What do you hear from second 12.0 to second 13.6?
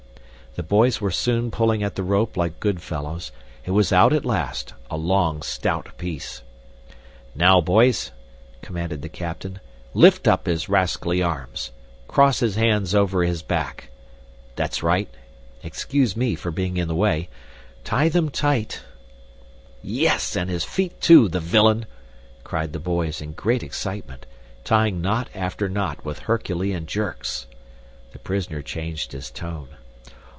Cross his hands over his